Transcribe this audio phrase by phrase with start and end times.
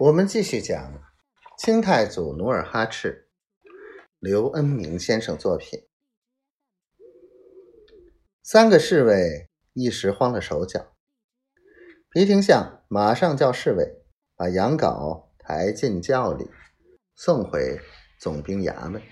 [0.00, 0.98] 我们继续讲
[1.58, 3.28] 清太祖努尔哈赤，
[4.18, 5.86] 刘恩明先生作品。
[8.42, 10.96] 三个侍卫一时慌了手脚，
[12.08, 14.02] 皮廷相马上叫侍卫
[14.36, 16.48] 把杨镐抬进轿里，
[17.14, 17.78] 送回
[18.18, 19.02] 总兵衙门。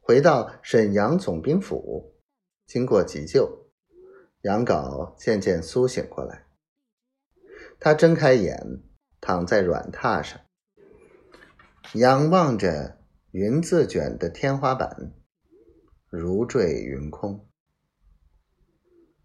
[0.00, 2.14] 回到沈阳总兵府，
[2.66, 3.70] 经过急救，
[4.40, 6.46] 杨镐渐渐苏醒过来。
[7.82, 8.82] 他睁开眼，
[9.22, 10.38] 躺在软榻上，
[11.94, 12.98] 仰望着
[13.30, 15.14] 云自卷的天花板，
[16.10, 17.48] 如坠云空。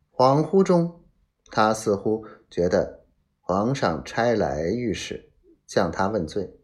[0.09, 1.03] 恍惚中，
[1.47, 3.03] 他似乎觉得
[3.41, 5.33] 皇上差来御史
[5.67, 6.57] 向他问罪。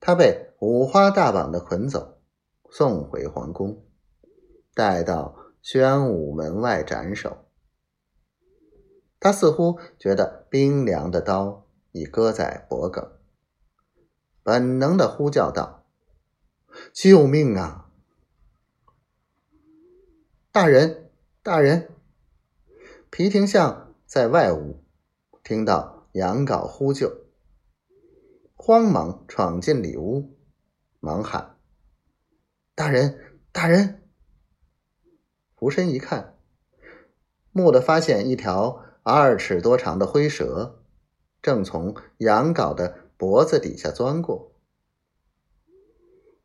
[0.00, 2.20] 他被五花大绑的捆走，
[2.68, 3.86] 送回皇宫，
[4.74, 7.43] 带到宣武门外斩首。
[9.24, 13.02] 他似乎觉得冰凉的刀已搁在脖颈，
[14.42, 15.86] 本能的呼叫道
[16.92, 17.90] ：“救命啊！
[20.52, 21.10] 大人，
[21.42, 21.88] 大人！”
[23.08, 24.84] 皮廷相在外屋
[25.42, 27.10] 听到杨镐呼救，
[28.54, 30.36] 慌忙闯进里屋，
[31.00, 31.56] 忙喊
[32.76, 34.02] ：“大人，大人！”
[35.56, 36.36] 俯身一看，
[37.52, 38.84] 蓦地发现一条。
[39.06, 40.82] 二尺多长的灰蛇
[41.42, 44.54] 正从杨镐的脖子底下钻过，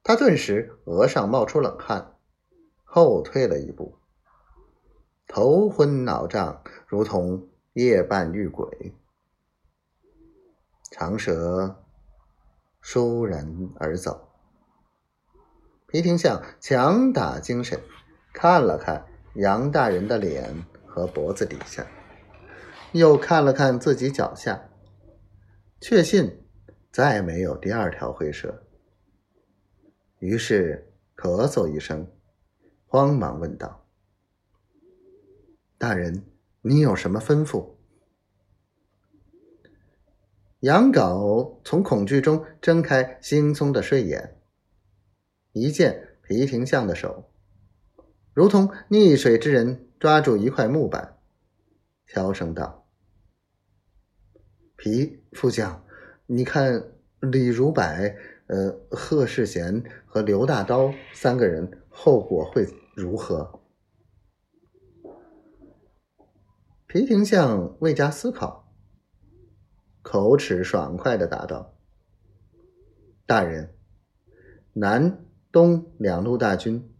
[0.04, 2.18] 他顿时额上冒出冷汗，
[2.84, 3.98] 后退了一步，
[5.26, 8.94] 头昏脑胀，如同夜半遇鬼。
[10.92, 11.78] 长蛇
[12.84, 14.32] 倏然而走，
[15.88, 17.82] 皮廷相强打精神，
[18.34, 21.88] 看了看杨大人的脸和脖子底下。
[22.92, 24.68] 又看了看自己脚下，
[25.80, 26.44] 确信
[26.92, 28.64] 再没有第二条灰蛇，
[30.18, 32.12] 于是咳嗽一声，
[32.88, 33.86] 慌忙问道
[35.78, 36.26] ：“大人，
[36.62, 37.76] 你有什么吩咐？”
[40.62, 44.42] 杨镐从恐惧中睁开惺忪的睡眼，
[45.52, 47.32] 一见皮廷相的手，
[48.34, 51.19] 如同溺水之人抓住一块木板。
[52.12, 52.88] 悄声道
[54.76, 55.86] ：“皮副将，
[56.26, 57.84] 你看李如柏、
[58.48, 63.62] 呃贺世贤和刘大刀三个人后果会如何？”
[66.88, 68.74] 皮廷相未加思考，
[70.02, 71.76] 口齿爽快的答道
[73.28, 73.76] ：“大人，
[74.74, 76.92] 南东两路大军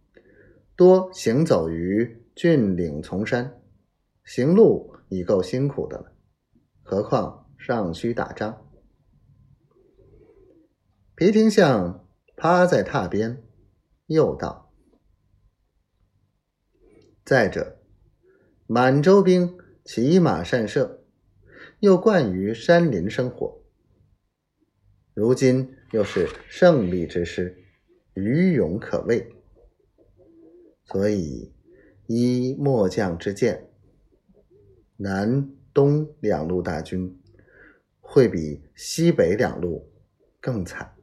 [0.76, 3.60] 多行走于峻岭丛山，
[4.22, 6.12] 行路。”已够辛苦的了，
[6.82, 8.66] 何况尚需打仗？
[11.16, 13.42] 皮廷相趴在榻边，
[14.06, 14.72] 又道
[17.26, 17.82] ：“再者，
[18.66, 21.04] 满洲兵骑马善射，
[21.80, 23.62] 又惯于山林生活，
[25.12, 27.64] 如今又是胜利之师，
[28.14, 29.34] 余勇可畏，
[30.84, 31.52] 所以
[32.06, 33.66] 依末将之见。”
[35.02, 37.18] 南东两路大军
[38.02, 39.90] 会比西北两路
[40.42, 40.94] 更惨。